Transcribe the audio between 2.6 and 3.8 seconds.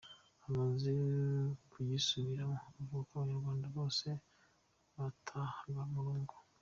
avuga ko abanyarwanda